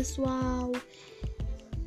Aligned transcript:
pessoal! 0.00 0.72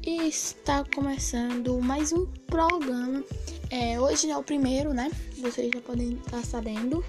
Está 0.06 0.86
começando 0.94 1.82
mais 1.82 2.14
um 2.14 2.28
programa. 2.46 3.24
É, 3.72 4.00
hoje 4.00 4.30
é 4.30 4.38
o 4.38 4.44
primeiro, 4.44 4.94
né? 4.94 5.10
Vocês 5.38 5.72
já 5.74 5.82
podem 5.82 6.14
estar 6.14 6.46
sabendo. 6.46 7.04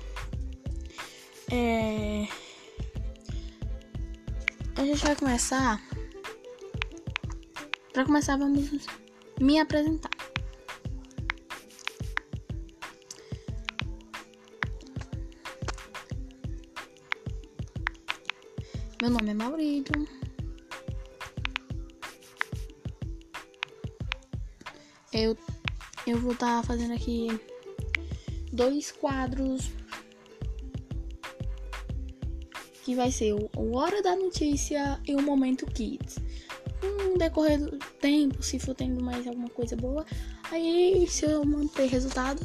É... 1.53 2.27
A 4.77 4.83
gente 4.83 5.05
vai 5.05 5.15
começar. 5.15 5.79
Para 7.93 8.07
começar, 8.07 8.39
vamos 8.39 8.71
me 9.39 9.61
apresentar. 9.61 10.11
Meu 19.03 19.11
nome 19.11 19.31
é 19.33 19.35
Maurício. 19.35 20.24
Eu, 25.15 25.39
eu 26.09 26.19
vou 26.19 26.33
estar 26.33 26.61
tá 26.61 26.67
fazendo 26.67 26.93
aqui 26.93 27.29
dois 28.53 28.91
quadros 28.91 29.71
que 32.83 32.97
vai 32.97 33.13
ser 33.13 33.33
o 33.33 33.77
Hora 33.77 34.03
da 34.03 34.17
Notícia 34.17 35.01
e 35.07 35.15
o 35.15 35.23
Momento 35.23 35.67
Kids. 35.67 36.17
No 36.83 37.17
decorrer 37.17 37.59
do 37.59 37.79
tempo, 38.01 38.43
se 38.43 38.59
for 38.59 38.75
tendo 38.75 39.03
mais 39.03 39.27
alguma 39.27 39.49
coisa 39.49 39.77
boa, 39.77 40.05
aí 40.51 41.07
se 41.09 41.25
eu 41.25 41.45
manter 41.45 41.87
resultado, 41.87 42.45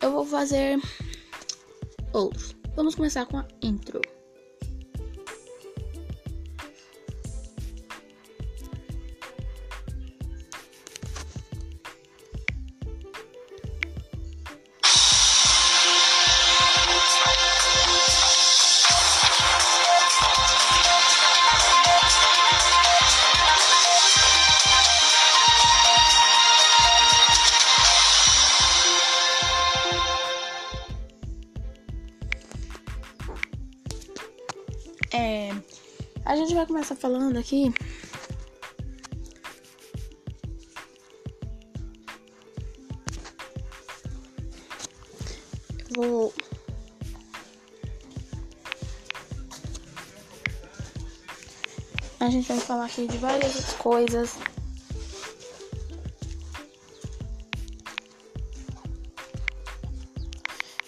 eu 0.00 0.10
vou 0.10 0.24
fazer 0.24 0.80
outros. 2.12 2.56
Vamos 2.74 2.94
começar 2.94 3.26
com 3.26 3.36
a 3.36 3.46
intro. 3.62 4.00
É, 35.18 35.50
a 36.24 36.36
gente 36.36 36.54
vai 36.54 36.64
começar 36.64 36.94
falando 36.94 37.36
aqui. 37.38 37.74
Vou. 45.96 46.32
A 52.20 52.30
gente 52.30 52.46
vai 52.46 52.58
falar 52.60 52.84
aqui 52.84 53.08
de 53.08 53.18
várias 53.18 53.72
coisas. 53.72 54.38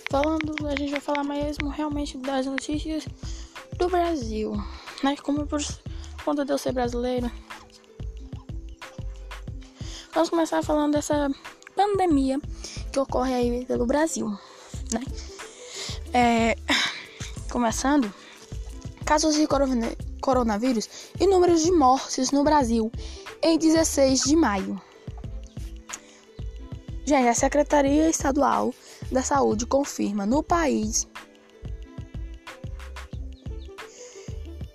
Falando, 0.08 0.68
a 0.68 0.76
gente 0.76 0.92
vai 0.92 1.00
falar 1.00 1.24
mesmo 1.24 1.68
realmente 1.68 2.16
das 2.18 2.46
notícias 2.46 3.04
do 3.80 3.88
Brasil, 3.88 4.52
né? 5.02 5.16
Como 5.22 5.46
por 5.46 5.60
conta 6.22 6.44
de 6.44 6.52
eu 6.52 6.58
ser 6.58 6.72
brasileira. 6.72 7.32
Vamos 10.12 10.28
começar 10.28 10.62
falando 10.62 10.92
dessa 10.92 11.30
pandemia 11.74 12.38
que 12.92 13.00
ocorre 13.00 13.32
aí 13.32 13.64
pelo 13.64 13.86
Brasil, 13.86 14.28
né? 14.92 15.00
É, 16.12 16.56
começando, 17.50 18.12
casos 19.06 19.34
de 19.34 19.48
coronavírus 20.20 21.10
e 21.18 21.26
números 21.26 21.62
de 21.62 21.72
mortes 21.72 22.30
no 22.32 22.44
Brasil 22.44 22.92
em 23.42 23.56
16 23.56 24.24
de 24.24 24.36
maio. 24.36 24.80
Gente, 27.06 27.28
a 27.28 27.34
Secretaria 27.34 28.10
Estadual 28.10 28.74
da 29.10 29.22
Saúde 29.22 29.64
confirma 29.64 30.26
no 30.26 30.42
país 30.42 31.08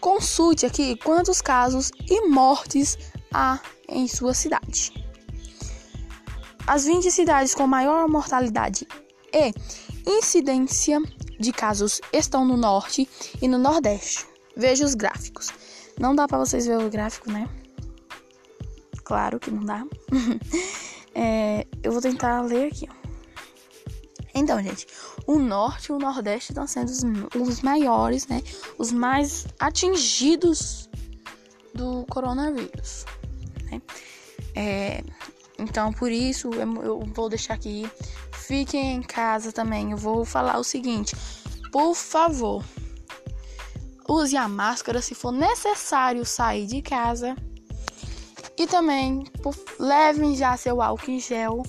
Consulte 0.00 0.64
aqui 0.64 0.96
quantos 0.96 1.42
casos 1.42 1.90
e 2.08 2.28
mortes 2.28 2.96
há 3.32 3.58
em 3.88 4.06
sua 4.08 4.34
cidade. 4.34 4.92
As 6.66 6.84
20 6.84 7.10
cidades 7.10 7.54
com 7.54 7.66
maior 7.66 8.06
mortalidade 8.08 8.86
e 9.32 9.52
incidência 10.06 11.00
de 11.38 11.52
casos 11.52 12.00
estão 12.12 12.44
no 12.44 12.56
norte 12.56 13.08
e 13.40 13.48
no 13.48 13.58
nordeste. 13.58 14.26
Veja 14.56 14.84
os 14.84 14.94
gráficos. 14.94 15.50
Não 15.98 16.14
dá 16.14 16.26
para 16.26 16.38
vocês 16.38 16.66
ver 16.66 16.78
o 16.78 16.90
gráfico, 16.90 17.30
né? 17.30 17.48
Claro 19.04 19.38
que 19.38 19.50
não 19.50 19.64
dá. 19.64 19.84
é, 21.14 21.66
eu 21.82 21.92
vou 21.92 22.00
tentar 22.00 22.42
ler 22.42 22.68
aqui. 22.72 22.88
Então, 24.34 24.62
gente, 24.62 24.86
o 25.26 25.38
norte 25.38 25.86
e 25.86 25.92
o 25.92 25.98
nordeste 25.98 26.52
estão 26.52 26.66
sendo 26.66 26.90
os, 26.90 27.02
os 27.34 27.60
maiores, 27.62 28.26
né? 28.26 28.42
Os 28.76 28.92
mais 28.92 29.46
atingidos 29.58 30.88
do 31.74 32.04
coronavírus. 32.08 33.04
Né? 33.70 33.82
É, 34.54 35.02
então, 35.58 35.92
por 35.92 36.10
isso, 36.10 36.50
eu 36.52 37.00
vou 37.14 37.28
deixar 37.28 37.54
aqui. 37.54 37.90
Fiquem 38.48 38.94
em 38.94 39.02
casa 39.02 39.52
também. 39.52 39.90
Eu 39.90 39.98
vou 39.98 40.24
falar 40.24 40.58
o 40.58 40.64
seguinte: 40.64 41.14
por 41.70 41.94
favor, 41.94 42.64
use 44.08 44.38
a 44.38 44.48
máscara 44.48 45.02
se 45.02 45.14
for 45.14 45.32
necessário 45.32 46.24
sair 46.24 46.66
de 46.66 46.80
casa. 46.80 47.36
E 48.56 48.66
também 48.66 49.22
leve 49.78 50.34
já 50.34 50.56
seu 50.56 50.80
álcool 50.80 51.10
em 51.10 51.20
gel 51.20 51.62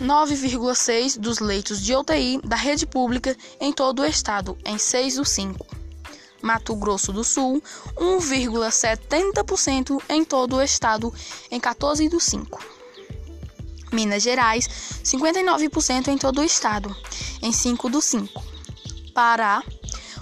9,6% 0.00 1.18
dos 1.18 1.38
leitos 1.38 1.82
de 1.82 1.94
UTI 1.94 2.40
da 2.44 2.56
rede 2.56 2.86
pública 2.86 3.36
em 3.60 3.72
todo 3.72 4.02
o 4.02 4.06
estado, 4.06 4.56
em 4.64 4.78
6 4.78 5.16
do 5.16 5.24
5. 5.24 5.83
Mato 6.44 6.76
Grosso 6.76 7.10
do 7.10 7.24
Sul, 7.24 7.60
1,70% 7.96 9.98
em 10.10 10.22
todo 10.22 10.56
o 10.56 10.62
estado, 10.62 11.10
em 11.50 11.58
14 11.58 12.06
do 12.10 12.20
5. 12.20 12.62
Minas 13.90 14.22
Gerais, 14.22 14.68
59% 15.02 16.08
em 16.08 16.18
todo 16.18 16.42
o 16.42 16.44
estado, 16.44 16.94
em 17.40 17.50
5 17.50 17.88
do 17.88 18.02
5. 18.02 18.44
Pará, 19.14 19.62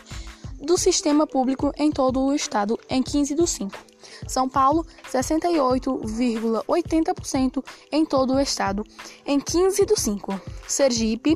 do 0.61 0.77
sistema 0.77 1.25
público 1.25 1.71
em 1.77 1.89
todo 1.91 2.19
o 2.21 2.35
estado, 2.35 2.77
em 2.89 3.01
15 3.01 3.33
do 3.35 3.47
5. 3.47 3.89
São 4.27 4.49
Paulo, 4.49 4.85
68,80% 5.11 7.63
em 7.91 8.05
todo 8.05 8.33
o 8.33 8.39
estado, 8.39 8.85
em 9.25 9.39
15 9.39 9.85
do 9.85 9.97
5. 9.97 10.39
Sergipe, 10.67 11.35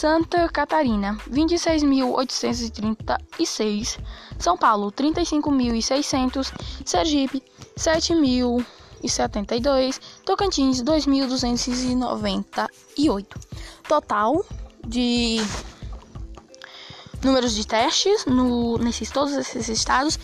Santa 0.00 0.48
Catarina, 0.48 1.18
26.836. 1.30 4.00
São 4.38 4.56
Paulo, 4.56 4.90
35.600. 4.90 6.50
Sergipe, 6.86 7.42
7.072. 7.76 10.00
Tocantins, 10.24 10.82
2.298. 10.82 13.26
Total 13.86 14.42
de 14.86 15.42
números 17.22 17.54
de 17.54 17.66
testes 17.66 18.24
no, 18.24 18.78
nesses 18.78 19.10
todos 19.10 19.34
esses 19.34 19.68
estados 19.68 20.18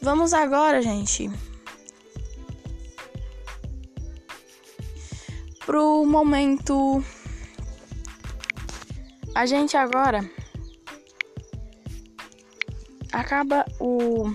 vamos 0.01 0.33
agora, 0.33 0.81
gente, 0.81 1.29
pro 5.63 6.03
momento. 6.03 7.05
A 9.35 9.45
gente 9.45 9.77
agora 9.77 10.27
acaba 13.13 13.63
o 13.79 14.33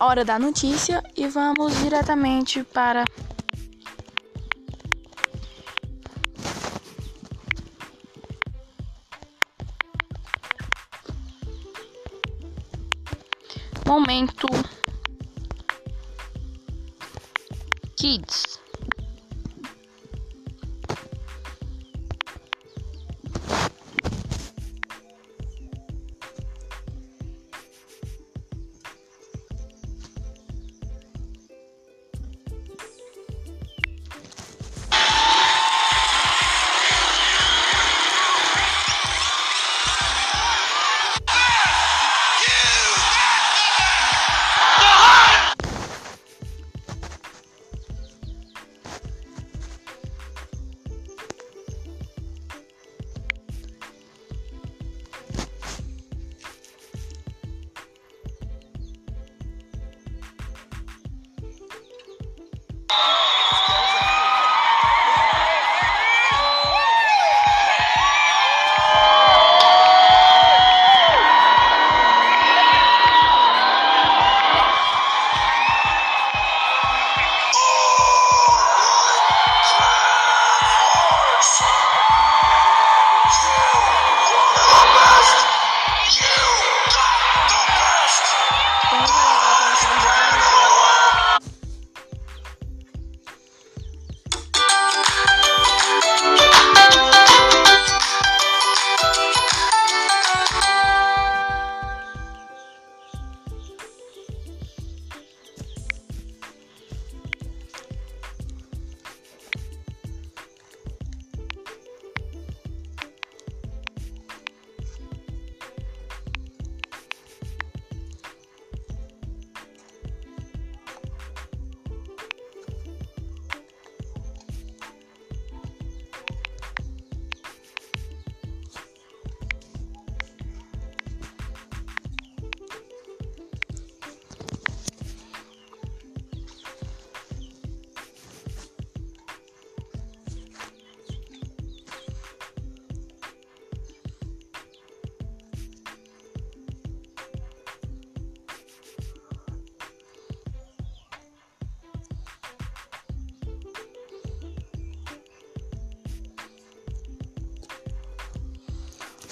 hora 0.00 0.24
da 0.24 0.38
notícia 0.38 1.02
e 1.14 1.28
vamos 1.28 1.76
diretamente 1.78 2.64
para 2.64 3.04
momento 13.86 14.46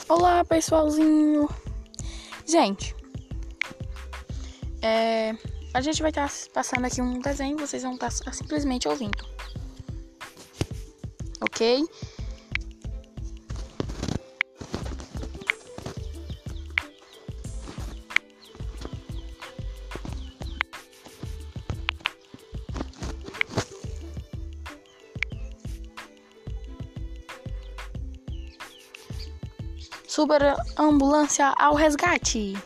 Olá, 0.08 0.42
pessoalzinho. 0.42 1.46
Gente, 2.46 2.96
é, 4.80 5.34
a 5.74 5.82
gente 5.82 6.00
vai 6.00 6.10
estar 6.10 6.26
tá 6.26 6.34
passando 6.54 6.86
aqui 6.86 7.02
um 7.02 7.20
desenho, 7.20 7.58
vocês 7.58 7.82
vão 7.82 7.92
estar 7.92 8.10
tá 8.10 8.32
simplesmente 8.32 8.88
ouvindo. 8.88 9.22
Ok? 11.42 11.84
Super 30.18 30.56
ambulância 30.76 31.54
ao 31.56 31.76
resgate. 31.76 32.56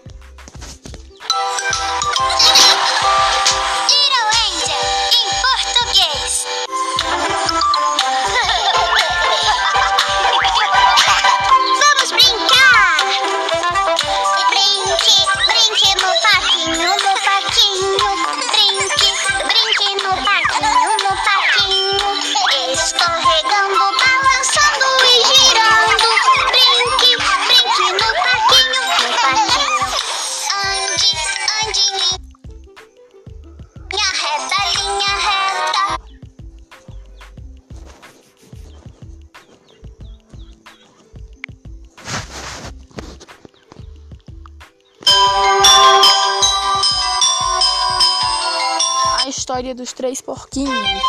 História 49.62 49.74
dos 49.76 49.92
três 49.92 50.20
porquinhos. 50.20 51.02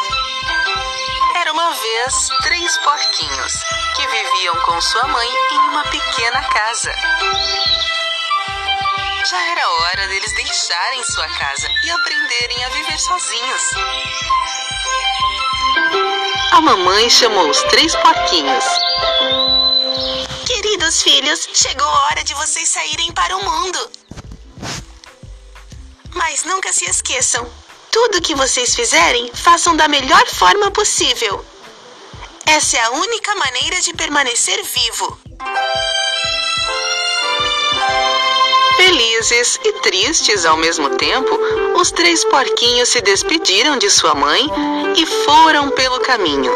Era 1.42 1.52
uma 1.54 1.72
vez 1.72 2.30
três 2.44 2.78
porquinhos 2.78 3.54
que 3.96 4.08
viviam 4.08 4.56
com 4.66 4.80
sua 4.80 5.08
mãe 5.08 5.28
em 5.54 5.58
uma 5.58 5.84
pequena 5.86 6.44
casa. 6.50 6.94
Já 9.28 9.42
era 9.42 9.70
hora 9.70 10.08
deles 10.08 10.36
deixarem 10.36 11.04
sua 11.04 11.28
casa 11.30 11.68
e 11.84 11.90
aprenderem 11.90 12.66
a 12.66 12.70
viver 12.70 13.00
sozinhos. 13.00 13.64
A 16.52 16.62
mamãe 16.62 17.10
chamou 17.10 17.50
os 17.50 17.60
três 17.64 17.96
porquinhos. 17.96 18.66
Queridos 20.46 21.02
filhos, 21.02 21.50
chegou 21.54 21.88
a 21.88 22.06
hora 22.06 22.24
de 22.24 22.36
vocês 22.36 22.70
saírem 22.70 23.12
para 23.14 23.36
o 23.36 23.44
mundo. 23.44 23.92
Mas 26.14 26.44
nunca 26.44 26.72
se 26.72 26.86
esqueçam: 26.86 27.63
tudo 27.94 28.22
que 28.22 28.34
vocês 28.34 28.74
fizerem, 28.74 29.30
façam 29.36 29.76
da 29.76 29.88
melhor 29.88 30.26
forma 30.26 30.72
possível. 30.72 31.46
Essa 32.44 32.78
é 32.78 32.82
a 32.82 32.90
única 32.90 33.36
maneira 33.36 33.80
de 33.82 33.94
permanecer 33.94 34.62
vivo. 34.64 35.20
Felizes 38.78 39.60
e 39.64 39.74
tristes 39.74 40.44
ao 40.44 40.58
mesmo 40.58 40.90
tempo, 40.98 41.40
os 41.76 41.92
três 41.92 42.26
porquinhos 42.26 42.90
se 42.90 43.00
despediram 43.00 43.78
de 43.78 43.90
sua 43.92 44.16
mãe 44.16 44.50
e 44.98 45.06
foram 45.06 45.70
pelo 45.70 46.00
caminho. 46.00 46.52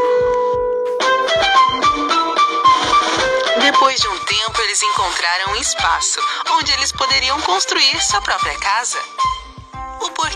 Depois 3.62 4.02
de 4.02 4.08
um 4.08 4.20
tempo, 4.26 4.62
eles 4.64 4.82
encontraram 4.82 5.52
um 5.52 5.56
espaço 5.58 6.20
onde 6.54 6.72
eles 6.72 6.92
poderiam 6.92 7.40
construir 7.42 8.02
sua 8.02 8.22
própria 8.22 8.58
casa. 8.58 8.98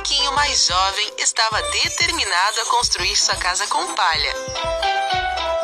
O 0.01 0.03
porquinho 0.03 0.31
mais 0.31 0.65
jovem 0.65 1.13
estava 1.19 1.61
determinado 1.61 2.61
a 2.61 2.65
construir 2.65 3.15
sua 3.15 3.35
casa 3.35 3.67
com 3.67 3.85
palha. 3.93 4.35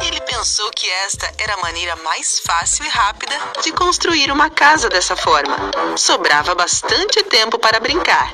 Ele 0.06 0.22
pensou 0.22 0.70
que 0.70 0.88
esta 1.06 1.34
era 1.40 1.56
a 1.56 1.58
maneira 1.58 1.96
mais 1.96 2.40
fácil 2.42 2.86
e 2.86 2.88
rápida 2.88 3.36
de 3.64 3.72
construir 3.72 4.32
uma 4.32 4.48
casa 4.52 4.90
dessa 4.90 5.16
forma. 5.16 5.58
Sobrava 5.98 6.54
bastante 6.54 7.24
tempo 7.24 7.58
para 7.58 7.80
brincar. 7.80 8.32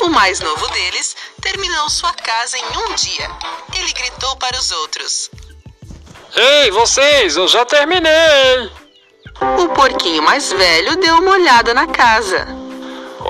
O 0.00 0.08
mais 0.08 0.38
novo 0.38 0.68
deles 0.68 1.16
terminou 1.42 1.90
sua 1.90 2.12
casa 2.12 2.56
em 2.56 2.64
um 2.64 2.94
dia. 2.94 3.28
Ele 3.76 3.92
gritou 3.92 4.36
para 4.36 4.56
os 4.56 4.70
outros: 4.70 5.28
Ei, 6.36 6.70
vocês, 6.70 7.36
eu 7.36 7.48
já 7.48 7.64
terminei! 7.64 8.70
O 9.40 9.68
porquinho 9.70 10.22
mais 10.22 10.52
velho 10.52 10.96
deu 10.96 11.16
uma 11.16 11.32
olhada 11.32 11.74
na 11.74 11.88
casa. 11.88 12.57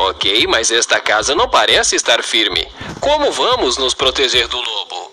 Ok, 0.01 0.47
mas 0.47 0.71
esta 0.71 1.01
casa 1.01 1.35
não 1.35 1.51
parece 1.51 1.97
estar 1.97 2.23
firme. 2.23 2.65
Como 3.01 3.33
vamos 3.33 3.77
nos 3.77 3.95
proteger 3.95 4.47
do 4.47 4.57
lobo? 4.57 5.13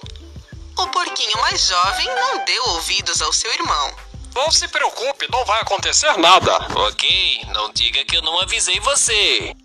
O 0.78 0.88
porquinho 0.90 1.42
mais 1.42 1.68
jovem 1.68 2.06
não 2.06 2.46
deu 2.46 2.64
ouvidos 2.68 3.20
ao 3.20 3.34
seu 3.34 3.52
irmão. 3.52 3.96
Não 4.36 4.52
se 4.52 4.68
preocupe, 4.68 5.28
não 5.32 5.44
vai 5.44 5.60
acontecer 5.62 6.16
nada. 6.20 6.68
Ok, 6.76 7.42
não 7.48 7.72
diga 7.74 8.06
que 8.06 8.16
eu 8.16 8.22
não 8.22 8.40
avisei 8.42 8.80
você. 8.82 9.56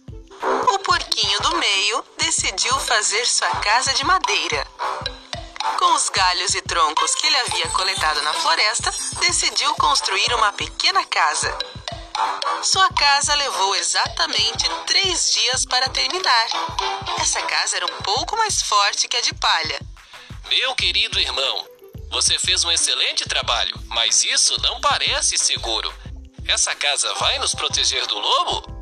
O 0.73 0.79
porquinho 0.79 1.41
do 1.43 1.57
meio 1.59 2.03
decidiu 2.17 2.79
fazer 2.81 3.27
sua 3.27 3.50
casa 3.57 3.93
de 3.93 4.03
madeira. 4.05 4.67
Com 5.79 5.95
os 5.97 6.09
galhos 6.09 6.55
e 6.55 6.62
troncos 6.62 7.15
que 7.15 7.27
ele 7.27 7.37
havia 7.37 7.69
coletado 7.69 8.23
na 8.23 8.33
floresta, 8.33 8.91
decidiu 9.21 9.75
construir 9.75 10.33
uma 10.33 10.50
pequena 10.54 11.04
casa. 11.04 11.54
Sua 12.63 12.89
casa 12.91 13.35
levou 13.35 13.75
exatamente 13.76 14.69
três 14.87 15.33
dias 15.33 15.65
para 15.65 15.89
terminar. 15.89 16.47
Essa 17.21 17.43
casa 17.43 17.76
era 17.76 17.87
um 17.87 18.02
pouco 18.02 18.37
mais 18.37 18.63
forte 18.63 19.09
que 19.09 19.17
a 19.17 19.21
de 19.21 19.35
palha. 19.35 19.80
Meu 20.49 20.75
querido 20.75 21.19
irmão, 21.19 21.67
você 22.11 22.39
fez 22.39 22.65
um 22.65 22.71
excelente 22.71 23.25
trabalho, 23.25 23.75
mas 23.89 24.25
isso 24.25 24.61
não 24.63 24.80
parece 24.80 25.39
seguro. 25.39 25.93
Essa 26.47 26.75
casa 26.75 27.15
vai 27.15 27.39
nos 27.39 27.54
proteger 27.54 28.06
do 28.06 28.19
lobo? 28.19 28.80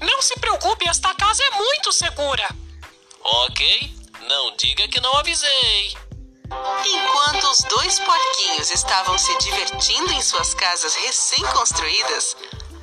Não 0.00 0.20
se 0.20 0.38
preocupe, 0.38 0.88
esta 0.88 1.14
casa 1.14 1.42
é 1.42 1.50
muito 1.56 1.90
segura. 1.92 2.46
Ok, 3.22 3.96
não 4.28 4.54
diga 4.56 4.86
que 4.88 5.00
não 5.00 5.16
avisei. 5.16 5.96
Enquanto 6.86 7.44
os 7.50 7.58
dois 7.60 7.98
porquinhos 7.98 8.70
estavam 8.70 9.16
se 9.18 9.36
divertindo 9.38 10.12
em 10.12 10.22
suas 10.22 10.54
casas 10.54 10.94
recém-construídas, 10.94 12.36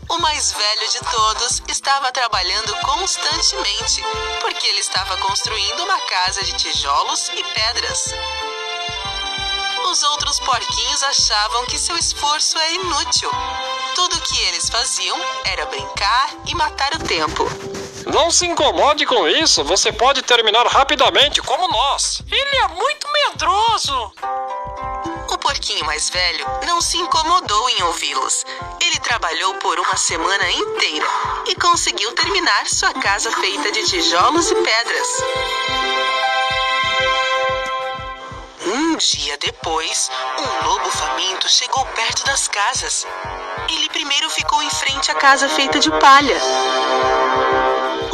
o 0.09 0.17
mais 0.17 0.51
velho 0.51 0.89
de 0.89 0.99
todos 1.11 1.61
estava 1.69 2.11
trabalhando 2.11 2.75
constantemente, 2.77 4.03
porque 4.41 4.67
ele 4.67 4.79
estava 4.79 5.15
construindo 5.17 5.83
uma 5.83 5.99
casa 6.01 6.43
de 6.43 6.53
tijolos 6.53 7.29
e 7.29 7.43
pedras. 7.43 8.13
Os 9.89 10.03
outros 10.03 10.39
porquinhos 10.39 11.03
achavam 11.03 11.65
que 11.65 11.77
seu 11.77 11.97
esforço 11.97 12.57
era 12.57 12.71
inútil. 12.71 13.29
Tudo 13.95 14.17
o 14.17 14.21
que 14.21 14.39
eles 14.43 14.69
faziam 14.69 15.17
era 15.45 15.65
brincar 15.65 16.29
e 16.45 16.55
matar 16.55 16.93
o 16.95 16.99
tempo. 16.99 17.70
Não 18.07 18.31
se 18.31 18.45
incomode 18.45 19.05
com 19.05 19.27
isso, 19.27 19.63
você 19.63 19.91
pode 19.91 20.21
terminar 20.21 20.65
rapidamente, 20.67 21.41
como 21.41 21.67
nós. 21.67 22.21
Ele 22.31 22.57
é 22.57 22.67
muito 22.69 23.07
medroso. 23.11 24.13
O 25.29 25.37
porquinho 25.37 25.85
mais 25.85 26.09
velho 26.09 26.45
não 26.65 26.81
se 26.81 26.97
incomodou 26.97 27.69
em 27.69 27.83
ouvi-los. 27.83 28.45
Ele 28.81 28.99
trabalhou 28.99 29.53
por 29.55 29.79
uma 29.79 29.95
semana 29.97 30.51
inteira 30.51 31.05
e 31.47 31.55
conseguiu 31.55 32.11
terminar 32.13 32.67
sua 32.67 32.93
casa 32.93 33.31
feita 33.31 33.71
de 33.71 33.85
tijolos 33.85 34.49
e 34.51 34.55
pedras. 34.55 35.07
Um 38.65 38.95
dia 38.97 39.37
depois, 39.37 40.09
um 40.37 40.67
lobo 40.67 40.91
faminto 40.91 41.49
chegou 41.49 41.85
perto 41.87 42.23
das 42.25 42.47
casas. 42.47 43.07
Ele 43.69 43.89
primeiro 43.89 44.29
ficou 44.29 44.61
em 44.61 44.69
frente 44.69 45.09
à 45.11 45.15
casa 45.15 45.49
feita 45.49 45.79
de 45.79 45.89
palha. 45.91 46.39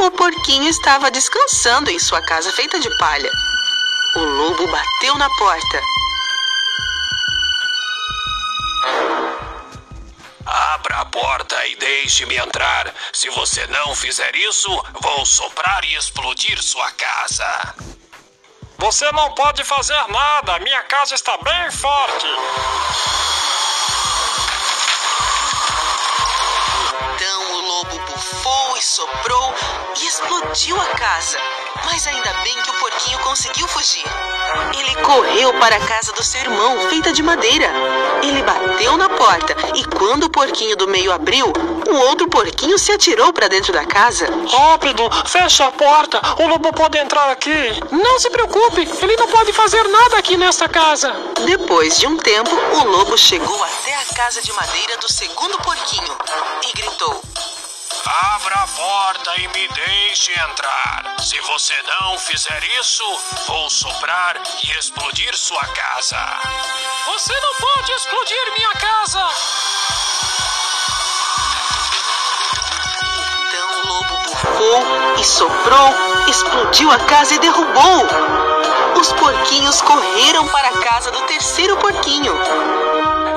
O 0.00 0.12
porquinho 0.12 0.68
estava 0.68 1.10
descansando 1.10 1.90
em 1.90 1.98
sua 1.98 2.22
casa 2.22 2.52
feita 2.52 2.78
de 2.78 2.88
palha. 2.98 3.32
O 4.14 4.20
lobo 4.20 4.64
bateu 4.68 5.16
na 5.16 5.28
porta. 5.30 5.82
Abra 10.46 10.98
a 10.98 11.04
porta 11.06 11.66
e 11.66 11.74
deixe-me 11.74 12.36
entrar. 12.36 12.94
Se 13.12 13.28
você 13.30 13.66
não 13.66 13.92
fizer 13.96 14.36
isso, 14.36 14.70
vou 15.00 15.26
soprar 15.26 15.84
e 15.84 15.96
explodir 15.96 16.62
sua 16.62 16.92
casa. 16.92 17.74
Você 18.78 19.10
não 19.10 19.34
pode 19.34 19.64
fazer 19.64 20.00
nada, 20.08 20.60
minha 20.60 20.82
casa 20.84 21.16
está 21.16 21.36
bem 21.38 21.70
forte. 21.72 22.26
Então 27.16 27.52
o 27.52 27.60
lobo 27.60 27.98
bufou 27.98 28.76
e 28.76 28.82
soprou 28.82 29.54
explodiu 30.08 30.80
a 30.80 30.86
casa. 30.86 31.38
Mas 31.84 32.06
ainda 32.06 32.32
bem 32.42 32.54
que 32.62 32.70
o 32.70 32.74
porquinho 32.74 33.18
conseguiu 33.18 33.68
fugir. 33.68 34.04
Ele 34.76 34.94
correu 35.02 35.52
para 35.60 35.76
a 35.76 35.86
casa 35.86 36.12
do 36.12 36.24
seu 36.24 36.40
irmão, 36.40 36.88
feita 36.88 37.12
de 37.12 37.22
madeira. 37.22 37.70
Ele 38.22 38.42
bateu 38.42 38.96
na 38.96 39.10
porta 39.10 39.54
e 39.74 39.84
quando 39.84 40.24
o 40.24 40.30
porquinho 40.30 40.76
do 40.76 40.88
meio 40.88 41.12
abriu, 41.12 41.52
o 41.88 41.94
outro 42.08 42.26
porquinho 42.28 42.78
se 42.78 42.90
atirou 42.90 43.32
para 43.34 43.48
dentro 43.48 43.72
da 43.72 43.84
casa. 43.84 44.26
Rápido, 44.50 45.02
fecha 45.26 45.66
a 45.66 45.72
porta, 45.72 46.20
o 46.42 46.46
lobo 46.46 46.72
pode 46.72 46.96
entrar 46.96 47.30
aqui. 47.30 47.52
Não 47.92 48.18
se 48.18 48.30
preocupe, 48.30 48.88
ele 49.02 49.16
não 49.16 49.28
pode 49.28 49.52
fazer 49.52 49.86
nada 49.88 50.16
aqui 50.16 50.38
nesta 50.38 50.68
casa. 50.68 51.14
Depois 51.44 51.98
de 51.98 52.06
um 52.06 52.16
tempo, 52.16 52.50
o 52.50 52.84
lobo 52.84 53.16
chegou 53.18 53.62
até 53.62 53.94
a 53.94 54.14
casa 54.14 54.40
de 54.40 54.52
madeira 54.54 54.96
do 54.96 55.12
segundo 55.12 55.58
porquinho 55.58 56.16
e 56.66 56.72
gritou: 56.76 57.22
Abra 58.06 58.54
a 58.54 58.66
porta 58.68 59.40
e 59.40 59.48
me 59.48 59.68
deixe 59.68 60.32
entrar. 60.32 61.16
Se 61.18 61.40
você 61.40 61.74
não 61.82 62.18
fizer 62.18 62.62
isso, 62.80 63.04
vou 63.46 63.68
soprar 63.68 64.40
e 64.62 64.70
explodir 64.78 65.36
sua 65.36 65.64
casa. 65.66 66.16
Você 67.06 67.32
não 67.40 67.54
pode 67.54 67.92
explodir 67.92 68.52
minha 68.56 68.72
casa. 68.72 69.28
Então 73.48 73.80
o 73.80 73.86
lobo 73.88 74.18
bufou 74.18 75.16
e 75.18 75.24
soprou, 75.24 75.94
explodiu 76.28 76.90
a 76.92 76.98
casa 77.00 77.34
e 77.34 77.38
derrubou. 77.38 78.06
Os 79.00 79.12
porquinhos 79.12 79.80
correram 79.82 80.46
para 80.48 80.68
a 80.68 80.78
casa 80.80 81.10
do 81.10 81.22
terceiro 81.22 81.76
porquinho. 81.78 82.32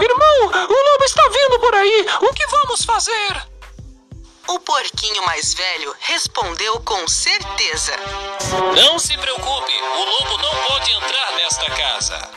Irmão, 0.01 0.67
o 0.69 0.91
lobo 0.91 1.03
está 1.03 1.23
vindo 1.29 1.59
por 1.59 1.75
aí. 1.75 2.05
O 2.21 2.33
que 2.33 2.47
vamos 2.47 2.85
fazer? 2.85 3.50
O 4.51 4.59
porquinho 4.59 5.25
mais 5.25 5.53
velho 5.53 5.95
respondeu 6.01 6.77
com 6.81 7.07
certeza. 7.07 7.95
Não 8.75 8.99
se 8.99 9.17
preocupe, 9.17 9.73
o 9.81 10.03
lobo 10.03 10.37
não 10.39 10.67
pode 10.67 10.91
entrar 10.91 11.31
nesta 11.37 11.71
casa. 11.71 12.31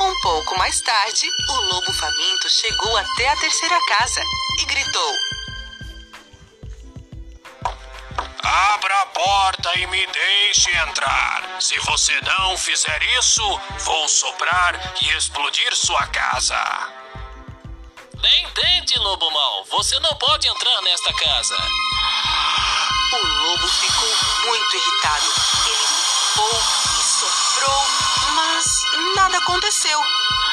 Um 0.00 0.20
pouco 0.20 0.58
mais 0.58 0.82
tarde, 0.82 1.26
o 1.48 1.60
lobo 1.72 1.90
faminto 1.94 2.50
chegou 2.50 2.94
até 2.94 3.26
a 3.30 3.36
terceira 3.36 3.80
casa 3.88 4.22
e 4.60 4.64
gritou: 4.66 5.14
Abra 8.42 9.00
a 9.00 9.06
porta 9.06 9.78
e 9.78 9.86
me 9.86 10.06
deixe 10.08 10.76
entrar. 10.76 11.56
Se 11.58 11.78
você 11.78 12.20
não 12.20 12.54
fizer 12.58 13.02
isso, 13.18 13.60
vou 13.78 14.06
soprar 14.08 14.94
e 15.00 15.16
explodir 15.16 15.74
sua 15.74 16.06
casa. 16.08 17.03
Nem 18.24 18.48
tente, 18.54 18.98
lobo 19.00 19.30
mau. 19.30 19.64
Você 19.72 20.00
não 20.00 20.08
pode 20.14 20.48
entrar 20.48 20.80
nesta 20.80 21.12
casa. 21.12 21.54
O 23.12 23.26
lobo 23.26 23.68
ficou 23.68 24.08
muito 24.46 24.76
irritado. 24.76 25.26
Ele 25.66 25.86
bufou 25.86 26.62
e 26.88 27.02
soprou, 27.02 27.86
mas 28.34 28.64
nada 29.14 29.36
aconteceu. 29.36 30.00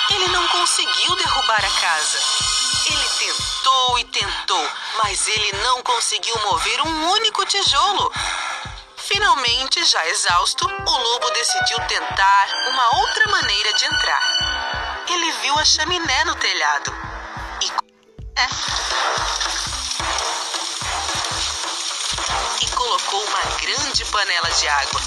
Ele 0.10 0.28
não 0.28 0.46
conseguiu 0.50 1.16
derrubar 1.16 1.64
a 1.64 1.80
casa. 1.80 2.20
Ele 2.88 3.10
tentou 3.20 4.00
e 4.00 4.04
tentou, 4.04 4.70
mas 5.02 5.26
ele 5.30 5.54
não 5.64 5.82
conseguiu 5.82 6.38
mover 6.42 6.82
um 6.82 7.12
único 7.12 7.46
tijolo. 7.46 8.12
Finalmente, 8.98 9.86
já 9.86 10.06
exausto, 10.10 10.66
o 10.68 10.98
lobo 10.98 11.30
decidiu 11.30 11.80
tentar 11.88 12.50
uma 12.68 12.98
outra 12.98 13.32
maneira 13.32 13.74
de 13.76 13.86
entrar. 13.86 15.04
Ele 15.10 15.32
viu 15.44 15.58
a 15.58 15.64
chaminé 15.64 16.26
no 16.26 16.36
telhado. 16.36 17.11
E 22.62 22.66
colocou 22.72 23.24
uma 23.24 23.42
grande 23.62 24.04
panela 24.06 24.50
de 24.50 24.68
água. 24.68 25.02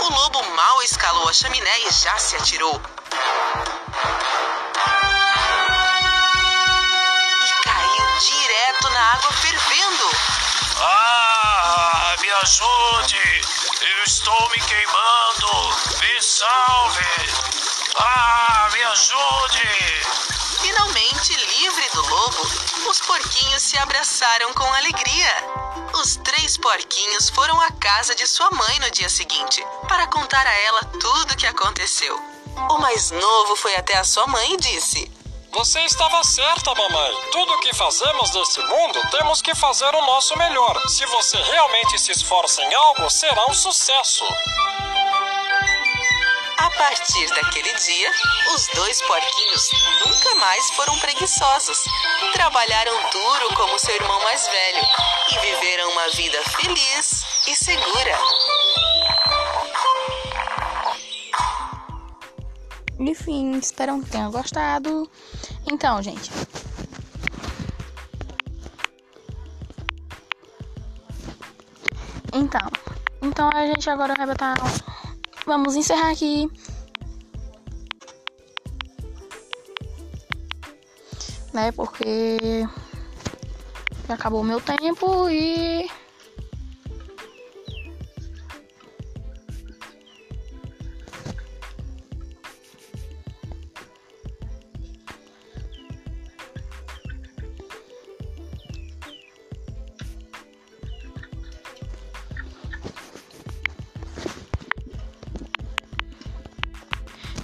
O 0.00 0.08
lobo 0.08 0.42
mal 0.54 0.82
escalou 0.84 1.28
a 1.28 1.32
chaminé 1.32 1.78
e 1.80 1.90
já 1.90 2.16
se 2.18 2.36
atirou. 2.36 2.80
E 7.44 7.52
caiu 7.64 8.18
direto 8.20 8.90
na 8.90 9.12
água 9.14 9.32
fervendo. 9.32 10.10
Ah, 10.80 12.14
me 12.20 12.30
ajude! 12.30 13.40
Eu 13.80 14.04
estou 14.04 14.50
me 14.50 14.60
queimando! 14.62 15.76
Me 15.98 16.22
salve! 16.22 17.04
Ah, 17.96 18.68
me 18.72 18.82
ajude! 18.84 20.31
Finalmente 20.62 21.34
livre 21.58 21.88
do 21.92 22.02
lobo, 22.08 22.42
os 22.88 23.00
porquinhos 23.00 23.60
se 23.60 23.76
abraçaram 23.78 24.54
com 24.54 24.64
alegria. 24.74 25.34
Os 25.94 26.14
três 26.16 26.56
porquinhos 26.56 27.28
foram 27.30 27.60
à 27.60 27.72
casa 27.72 28.14
de 28.14 28.24
sua 28.28 28.48
mãe 28.52 28.78
no 28.78 28.88
dia 28.92 29.08
seguinte 29.08 29.60
para 29.88 30.06
contar 30.06 30.46
a 30.46 30.60
ela 30.60 30.84
tudo 31.00 31.32
o 31.32 31.36
que 31.36 31.48
aconteceu. 31.48 32.16
O 32.70 32.78
mais 32.78 33.10
novo 33.10 33.56
foi 33.56 33.74
até 33.74 33.96
a 33.96 34.04
sua 34.04 34.24
mãe 34.28 34.54
e 34.54 34.56
disse: 34.56 35.10
Você 35.50 35.80
estava 35.80 36.22
certa, 36.22 36.72
mamãe. 36.76 37.12
Tudo 37.32 37.54
o 37.54 37.60
que 37.60 37.74
fazemos 37.74 38.32
neste 38.32 38.60
mundo, 38.60 39.00
temos 39.10 39.42
que 39.42 39.56
fazer 39.56 39.92
o 39.92 40.06
nosso 40.06 40.38
melhor. 40.38 40.80
Se 40.88 41.04
você 41.06 41.38
realmente 41.38 41.98
se 41.98 42.12
esforça 42.12 42.62
em 42.62 42.72
algo, 42.72 43.10
será 43.10 43.46
um 43.46 43.54
sucesso. 43.54 44.24
A 46.62 46.70
partir 46.70 47.26
daquele 47.30 47.74
dia, 47.74 48.12
os 48.54 48.68
dois 48.68 49.02
porquinhos 49.02 49.68
nunca 50.06 50.36
mais 50.36 50.70
foram 50.70 50.96
preguiçosos. 51.00 51.82
Trabalharam 52.32 52.92
duro 53.10 53.54
como 53.56 53.76
seu 53.80 53.92
irmão 53.96 54.22
mais 54.22 54.46
velho 54.46 54.78
e 55.32 55.38
viveram 55.40 55.90
uma 55.90 56.08
vida 56.10 56.40
feliz 56.50 57.24
e 57.48 57.56
segura. 57.56 58.16
Enfim, 63.00 63.58
espero 63.58 64.00
que 64.00 64.10
tenham 64.10 64.30
gostado. 64.30 65.10
Então, 65.66 66.00
gente. 66.00 66.30
Então, 72.32 72.70
então 73.20 73.50
a 73.52 73.66
gente 73.66 73.90
agora 73.90 74.14
vai 74.14 74.26
botar. 74.26 74.54
Vamos 75.44 75.74
encerrar 75.74 76.10
aqui. 76.10 76.50
Né, 81.52 81.70
porque 81.72 82.38
acabou 84.08 84.42
meu 84.42 84.60
tempo 84.60 85.28
e 85.28 85.90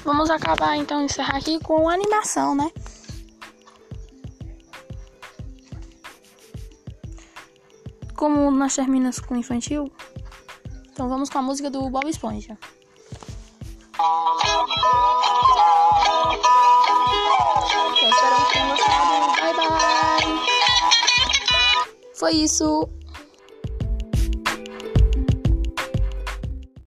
Vamos 0.09 0.31
acabar 0.31 0.75
então 0.75 1.03
encerrar 1.03 1.37
aqui 1.37 1.61
com 1.61 1.87
animação, 1.87 2.55
né? 2.55 2.73
Como 8.17 8.51
nós 8.51 8.75
terminamos 8.75 9.21
com 9.21 9.37
infantil, 9.37 9.93
então 10.91 11.11
vamos 11.11 11.29
com 11.29 11.37
a 11.37 11.43
música 11.43 11.69
do 11.69 11.91
Bob 11.91 12.09
Esponja. 12.09 12.57
Foi 22.15 22.33
isso. 22.33 22.89